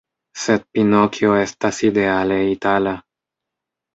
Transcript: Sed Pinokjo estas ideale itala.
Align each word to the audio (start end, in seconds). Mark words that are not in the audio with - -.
Sed 0.43 0.63
Pinokjo 0.77 1.33
estas 1.41 1.81
ideale 1.89 2.39
itala. 2.53 2.95